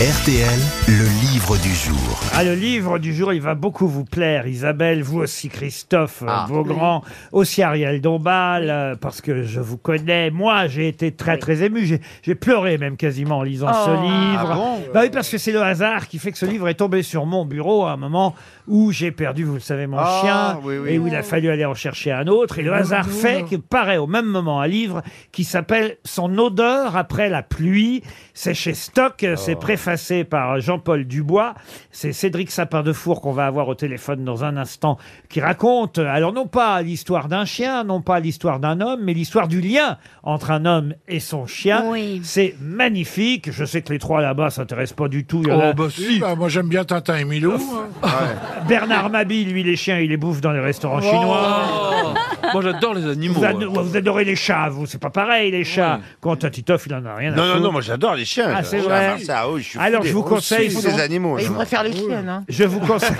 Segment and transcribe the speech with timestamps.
[0.00, 2.20] RTL, le livre du jour.
[2.32, 6.46] Ah, le livre du jour, il va beaucoup vous plaire, Isabelle, vous aussi, Christophe, Ah.
[6.48, 10.30] euh, Beaugrand, aussi Ariel Dombal, euh, parce que je vous connais.
[10.30, 11.84] Moi, j'ai été très, très ému.
[11.84, 14.48] J'ai- J'ai pleuré même quasiment en lisant ce livre.
[14.50, 16.74] Ah bon bah oui, parce que c'est le hasard qui fait que ce livre est
[16.74, 18.34] tombé sur mon bureau à un moment
[18.66, 20.90] où j'ai perdu, vous le savez, mon Ah, chien, oui, oui.
[20.94, 22.58] et où il a fallu aller en chercher un autre.
[22.58, 26.96] Et le hasard fait qu'il paraît au même moment un livre qui s'appelle Son odeur
[26.96, 28.02] après la pluie.
[28.32, 29.89] C'est chez Stock, c'est préfacé
[30.24, 31.54] par Jean-Paul Dubois.
[31.90, 34.98] C'est Cédric Sapin de Four qu'on va avoir au téléphone dans un instant,
[35.28, 39.48] qui raconte, alors non pas l'histoire d'un chien, non pas l'histoire d'un homme, mais l'histoire
[39.48, 41.84] du lien entre un homme et son chien.
[41.86, 42.20] Oui.
[42.24, 43.50] C'est magnifique.
[43.52, 45.42] Je sais que les trois là-bas s'intéressent pas du tout.
[45.44, 46.18] Il y en a- Oh, bah si.
[46.20, 47.52] Bah, moi, j'aime bien Tintin et Milou.
[48.02, 48.08] hein.
[48.68, 51.62] Bernard Mabille, lui, les chiens, il les bouffe dans les restaurants chinois.
[52.52, 53.34] Moi j'adore les animaux.
[53.34, 56.00] Vous, ado- vous adorez les chats, vous, c'est pas pareil, les chats.
[56.20, 57.62] Quant à Titoff, il en a rien à Non, non, foutre.
[57.64, 58.52] non, moi j'adore les chiens.
[58.54, 59.18] Ah, c'est J'adore vrai.
[59.20, 61.38] Ça, oui, je suis fou Alors, des- je vous conseille fou des animaux.
[61.38, 61.52] Il hein.
[61.54, 62.28] préfère les chiennes.
[62.28, 62.44] Hein.
[62.48, 63.10] Je vous conseille.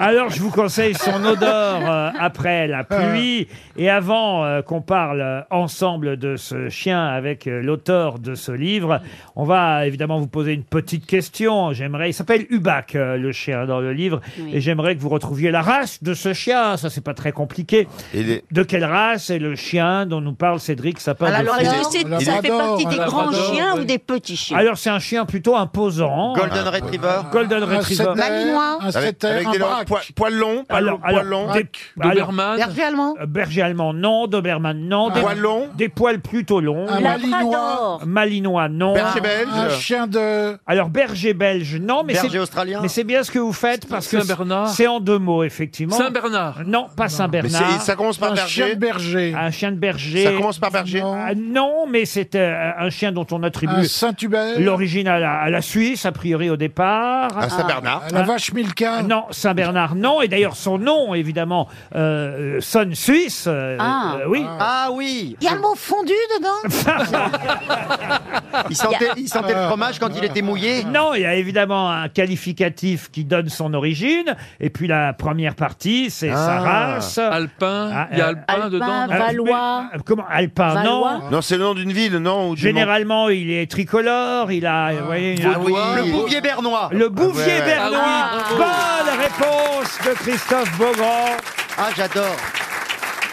[0.00, 3.48] Alors, je vous conseille son odeur euh, après la pluie.
[3.76, 8.52] Et avant euh, qu'on parle euh, ensemble de ce chien avec euh, l'auteur de ce
[8.52, 9.00] livre,
[9.36, 11.72] on va évidemment vous poser une petite question.
[11.72, 14.20] J'aimerais, il s'appelle Hubac, euh, le chien dans le livre,
[14.52, 16.76] et j'aimerais que vous retrouviez la race de ce chien.
[16.76, 17.88] Ça, c'est pas très compliqué.
[18.14, 21.54] Et les- De quelle race est le chien dont nous parle Cédric Sapin de Alors,
[21.54, 23.80] Four est-ce Labrador, que c'est- un ça fait partie un des grands labrador, chiens oui.
[23.80, 26.32] ou des petits chiens Alors, c'est un chien plutôt imposant.
[26.34, 27.20] Golden Retriever.
[27.32, 28.04] Golden Un Retriever.
[28.04, 28.78] setter, Malinois.
[28.80, 29.88] un Avec, setter, avec un des longs braque.
[29.88, 31.52] Alors, longs, alors, poils longs.
[31.52, 31.66] des-
[32.00, 32.56] alors, Doberman.
[32.58, 34.26] Berger allemand euh, berger allemand, non.
[34.26, 35.10] Doberman, non.
[35.10, 35.68] Des, Poils longs.
[35.76, 36.86] des poils plutôt longs.
[36.88, 37.38] Un malinois.
[37.40, 38.94] Labrador Malinois, non.
[38.94, 39.48] Berger belge.
[39.54, 40.56] Un chien de...
[40.66, 42.02] Alors, berger belge, non.
[42.04, 42.80] Mais c'est, australien.
[42.82, 44.68] mais c'est bien ce que vous faites parce que Saint-Bernard.
[44.68, 45.96] c'est en deux mots, effectivement.
[45.96, 46.60] Saint-Bernard.
[46.66, 47.80] Non, pas Mais Saint-Bernard.
[47.80, 49.34] c'est- ça commence par Un chien de berger.
[49.38, 50.24] Un chien de berger.
[50.24, 51.00] Ça commence par berger.
[51.00, 51.16] Non.
[51.18, 54.60] Ah, non, mais c'est euh, un chien dont on attribue Un Saint-Hubert.
[54.60, 57.36] l'origine à la, à la Suisse, a priori au départ.
[57.38, 58.02] À Saint-Bernard.
[58.12, 59.02] La vache Milka.
[59.02, 60.20] Non, Saint-Bernard, non.
[60.22, 63.44] Et d'ailleurs, son nom, évidemment, euh, sonne suisse.
[63.46, 64.16] euh, Ah.
[64.20, 64.44] euh, oui.
[64.60, 66.48] Ah oui Il y a le mot fondu dedans
[68.70, 71.90] Il sentait, il sentait le fromage quand il était mouillé Non, il y a évidemment
[71.90, 74.36] un qualificatif qui donne son origine.
[74.60, 76.94] Et puis la première partie, c'est sa Ah.
[77.16, 77.90] Alpin.
[77.94, 78.86] Ah, Il y a euh, Alpin, Alpin, dedans.
[78.86, 79.82] non Euh, Valois.
[79.92, 81.12] mais, euh, comment Alpin, Valois.
[81.22, 81.30] non.
[81.30, 84.52] Non, c'est le nom d'une ville, non ou du Généralement, il est tricolore.
[84.52, 85.72] Il a, vous voyez, une- Ah oui.
[85.96, 87.64] Le bouvier bernois le Bouvier ouais, ouais.
[87.64, 88.00] Bernois.
[88.02, 91.36] Ah oui, Bonne réponse de Christophe Beaugrand.
[91.78, 92.36] Ah j'adore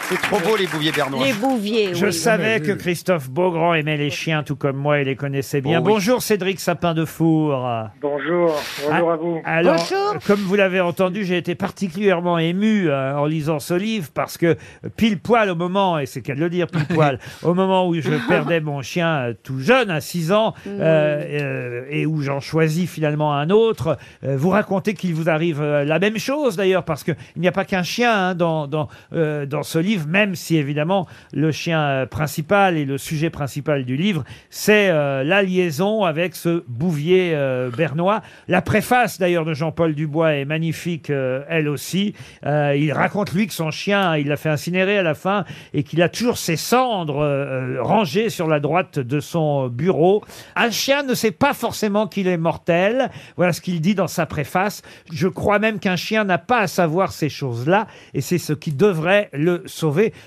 [0.08, 2.12] C'est trop beau les bouviers bernois Les bouviers, Je oui.
[2.12, 5.80] savais que Christophe Beaugrand aimait les chiens tout comme moi et les connaissait bien.
[5.80, 5.92] Oh oui.
[5.94, 7.68] Bonjour Cédric Sapin de Four.
[8.00, 9.40] Bonjour, bonjour Ah, à vous.
[9.44, 10.14] Alors, Bonjour.
[10.24, 14.46] comme vous l'avez entendu, j'ai été particulièrement ému euh, en lisant ce livre parce que
[14.46, 14.56] euh,
[14.96, 18.10] pile poil au moment, et c'est qu'à le dire, pile poil, au moment où je
[18.28, 22.88] perdais mon chien euh, tout jeune, à 6 ans, euh, euh, et où j'en choisis
[22.88, 27.02] finalement un autre, euh, vous racontez qu'il vous arrive euh, la même chose d'ailleurs, parce
[27.02, 30.56] qu'il n'y a pas qu'un chien hein, dans, dans, euh, dans ce livre, même si
[30.56, 36.04] évidemment le chien euh, principal et le sujet principal du livre, c'est euh, la liaison
[36.04, 38.22] avec ce bouvier euh, bernois.
[38.48, 42.14] La préface d'ailleurs de Jean-Paul Dubois est magnifique, elle aussi.
[42.44, 46.02] Il raconte lui que son chien, il l'a fait incinérer à la fin et qu'il
[46.02, 50.24] a toujours ses cendres rangées sur la droite de son bureau.
[50.54, 53.10] Un chien ne sait pas forcément qu'il est mortel.
[53.36, 54.82] Voilà ce qu'il dit dans sa préface.
[55.12, 58.72] Je crois même qu'un chien n'a pas à savoir ces choses-là et c'est ce qui
[58.72, 59.85] devrait le sauver.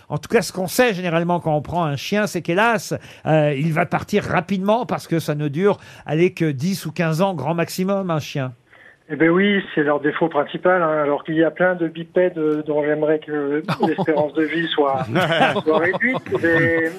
[0.09, 2.93] En tout cas, ce qu'on sait généralement quand on prend un chien, c'est qu'hélas,
[3.25, 7.21] euh, il va partir rapidement parce que ça ne dure, allez, que 10 ou 15
[7.21, 8.53] ans grand maximum, un chien.
[9.11, 10.83] Eh ben oui, c'est leur défaut principal.
[10.83, 14.67] hein, alors qu'il y a plein de bipèdes euh, dont j'aimerais que l'espérance de vie
[14.67, 15.03] soit,
[15.63, 16.91] soit réduite, mais,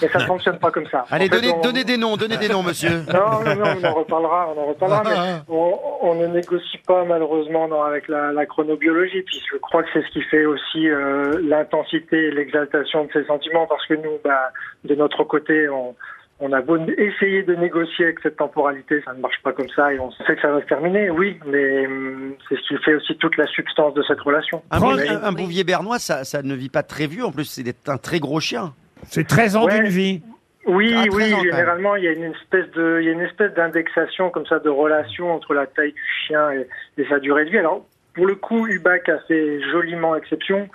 [0.00, 1.04] mais ça ne fonctionne pas comme ça.
[1.10, 3.64] Allez En fait, donnez, on- donnez des noms, donnez des noms monsieur Non, non, non,
[3.82, 8.06] on en reparlera, on en reparlera, mais on, on ne négocie pas malheureusement dans- avec
[8.06, 12.30] la, la chronobiologie, puis je crois que c'est ce qui fait aussi euh, l'intensité et
[12.30, 14.50] l'exaltation de ces sentiments, parce que nous, bah,
[14.84, 15.96] de notre côté, on,
[16.40, 19.92] on a beau essayer de négocier avec cette temporalité, ça ne marche pas comme ça,
[19.94, 22.94] et on sait que ça va se terminer, oui, mais hum, c'est ce qui fait
[22.94, 24.62] aussi toute la substance de cette relation.
[24.70, 27.24] un, Prends- bouvier- un- un bouvier bernois, ça, ça ne vit pas très vieux.
[27.24, 28.74] En plus, c'est un très gros chien.
[29.04, 29.78] C'est 13 ans Ouais.
[29.80, 30.22] d'une vie.
[30.66, 33.12] Oui, Ah, 13 oui, ans, généralement, il y a une espèce de, il y a
[33.12, 36.66] une espèce d'indexation comme ça de relation entre la taille du chien et,
[36.98, 37.58] et sa durée de vie.
[37.58, 40.68] Alors, pour le coup, Hubac a fait joliment exception,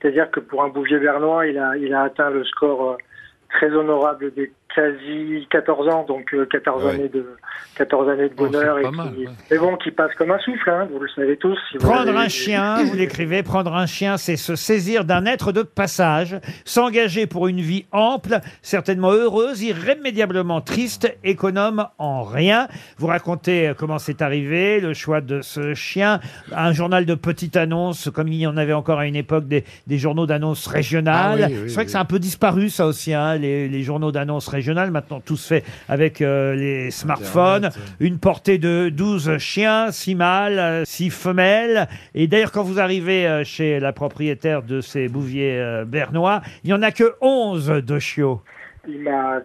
[0.00, 2.96] c'est-à-dire que pour un bouvier bernois, il a, il a atteint le score euh,
[3.50, 6.90] très honorable des quasi 14 ans, donc euh, 14 Ouais.
[6.94, 7.26] années de
[7.76, 9.32] 14 années de Oh, bonheur c'est et qui, ouais.
[9.50, 11.58] mais bon, qui passe comme un souffle, hein, vous le savez tous.
[11.70, 15.24] si vous Prendre avez- un chien, vous l'écrivez, prendre un chien, c'est se saisir d'un
[15.24, 16.36] être de passage,
[16.66, 22.68] s'engager pour une vie ample, certainement heureuse, irrémédiablement triste, économe en rien.
[22.98, 26.20] Vous racontez euh, comment c'est arrivé, le choix de ce chien,
[26.52, 29.64] un journal de petites annonces, comme il y en avait encore à une époque des,
[29.86, 31.40] des journaux d'annonces régionales.
[31.44, 31.92] Ah oui, oui, c'est vrai que oui.
[31.92, 34.65] c'est un peu disparu ça aussi, hein, les, les journaux d'annonces régionales.
[34.74, 37.70] Maintenant, tout se fait avec euh, les smartphones.
[38.00, 41.88] Une portée de 12 chiens, 6 mâles, 6 femelles.
[42.14, 46.68] Et d'ailleurs, quand vous arrivez euh, chez la propriétaire de ces bouviers euh, bernois, il
[46.68, 48.42] n'y en a que 11 de chiots.
[48.88, 49.40] Il m'a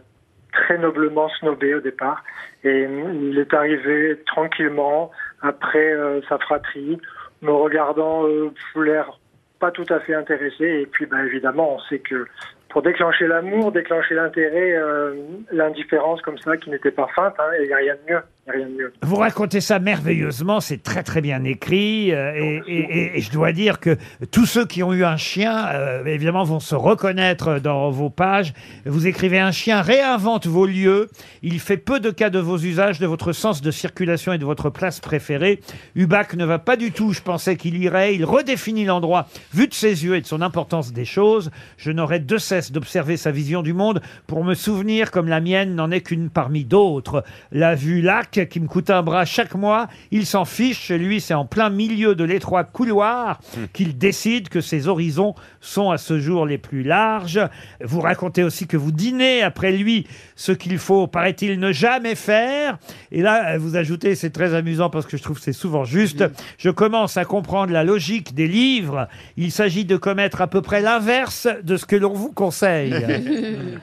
[0.51, 2.23] très noblement snobé au départ
[2.63, 6.99] et il est arrivé tranquillement après euh, sa fratrie,
[7.41, 9.19] me regardant euh, l'air
[9.59, 12.25] pas tout à fait intéressé et puis bah, évidemment on sait que
[12.71, 15.13] pour déclencher l'amour, déclencher l'intérêt, euh,
[15.51, 18.21] l'indifférence comme ça qui n'était pas feinte, hein, il n'y a rien de mieux.
[18.53, 18.93] Rien de mieux.
[19.03, 22.11] Vous racontez ça merveilleusement, c'est très très bien écrit.
[22.13, 23.97] euh, et, et- et- et je dois dire que
[24.31, 28.53] tous ceux qui ont eu un chien, euh, évidemment, vont se reconnaître dans vos pages.
[28.85, 31.09] Vous écrivez un chien réinvente vos lieux.
[31.43, 34.45] Il fait peu de cas de vos usages, de votre sens de circulation et de
[34.45, 35.59] votre place préférée.
[35.95, 37.13] Hubac ne va pas du tout.
[37.13, 38.15] Je pensais qu'il irait.
[38.15, 41.51] Il redéfinit l'endroit vu de ses yeux et de son importance des choses.
[41.77, 45.75] Je n'aurai de cesse d'observer sa vision du monde pour me souvenir comme la mienne
[45.75, 47.23] n'en est qu'une parmi d'autres.
[47.51, 50.79] La vue lac qui me coûte un bras chaque mois, il s'en fiche.
[50.81, 53.39] Chez lui, c'est en plein milieu de l'étroit couloir
[53.73, 57.39] qu'il décide que ses horizons sont à ce jour les plus larges.
[57.81, 62.77] Vous racontez aussi que vous dînez après lui, ce qu'il faut, paraît-il, ne jamais faire.
[63.11, 66.23] Et là, vous ajoutez, c'est très amusant parce que je trouve que c'est souvent juste,
[66.57, 69.07] je commence à comprendre la logique des livres.
[69.37, 72.93] Il s'agit de commettre à peu près l'inverse de ce que l'on vous conseille.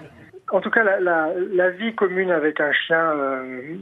[0.51, 3.77] En tout cas, la, la, la vie commune avec un chien euh,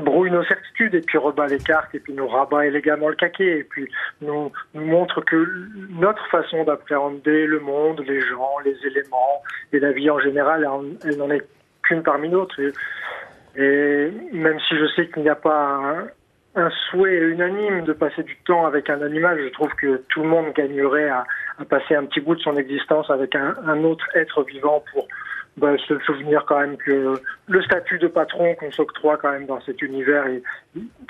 [0.00, 3.58] brouille nos certitudes et puis rebat les cartes et puis nous rabat élégamment le caquet
[3.58, 3.88] et puis
[4.20, 5.46] nous, montre que
[5.90, 10.68] notre façon d'appréhender le monde, les gens, les éléments et la vie en général, elle,
[10.68, 11.44] en- elle n'en est
[11.82, 12.60] qu'une parmi d'autres.
[13.56, 16.08] Et, même si je sais qu'il n'y a pas
[16.56, 20.28] un, souhait unanime de passer du temps avec un animal, je trouve que tout le
[20.28, 21.24] monde gagnerait à,
[21.68, 25.06] passer un petit bout de son existence avec un autre être vivant pour
[25.56, 27.14] bah, se souvenir quand même que
[27.48, 30.24] le statut de patron qu'on s'octroie quand même dans cet univers,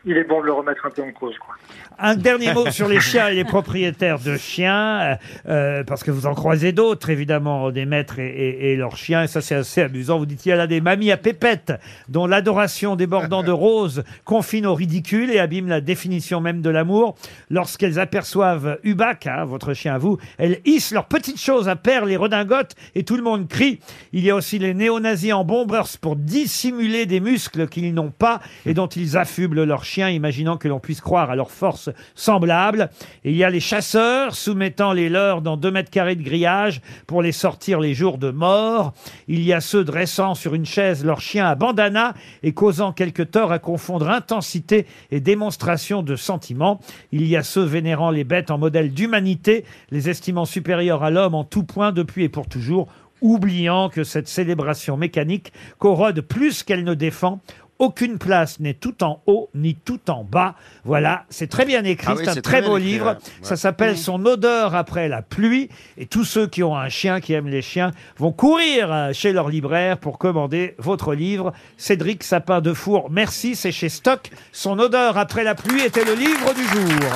[0.04, 1.36] il, est bon de le remettre un peu en cause.
[1.38, 1.56] Quoi.
[1.98, 5.14] Un dernier mot sur les chiens et les propriétaires de chiens, euh,
[5.48, 9.40] euh, parce que vous en croisez d'autres, évidemment, des maîtres et, leurs chiens, et ça
[9.40, 10.18] c'est assez amusant.
[10.18, 11.72] Vous dites, il y en a des mamies à pépettes,
[12.08, 17.16] dont l'adoration débordant de roses confine au ridicule et abîme la définition même de l'amour.
[17.50, 22.12] Lorsqu'elles aperçoivent Hubac, hein, votre chien à vous, elles hissent leurs petites choses à perles
[22.12, 23.80] et redingotes, et tout le monde crie.
[24.12, 28.74] Il y aussi les néo-nazis en bombers pour dissimuler des muscles qu'ils n'ont pas et
[28.74, 32.90] dont ils affublent leurs chiens, imaginant que l'on puisse croire à leur force semblable.
[33.24, 36.80] Et il y a les chasseurs soumettant les leurs dans deux mètres carrés de grillage
[37.06, 38.92] pour les sortir les jours de mort.
[39.28, 43.22] Il y a ceux dressant sur une chaise leurs chiens à bandana et causant quelque
[43.22, 46.80] tort à confondre intensité et démonstration de sentiments.
[47.12, 51.34] Il y a ceux vénérant les bêtes en modèle d'humanité, les estimant supérieurs à l'homme
[51.34, 52.88] en tout point depuis et pour toujours,
[53.26, 57.40] oubliant que cette célébration mécanique corrode plus qu'elle ne défend.
[57.78, 60.54] Aucune place n'est tout en haut ni tout en bas.
[60.84, 63.06] Voilà, c'est très bien écrit, Ah oui, c'est un très très beau écrit, livre.
[63.10, 63.16] ouais.
[63.42, 65.68] Ça s'appelle Son odeur après la pluie.
[65.98, 69.34] Et tous ceux qui ont un chien, qui aiment les chiens, vont courir euh, chez
[69.34, 71.52] leur libraire pour commander votre livre.
[71.76, 74.30] Cédric Sapin de Four, merci, c'est chez Stock.
[74.52, 77.10] Son odeur après la pluie était le livre du jour.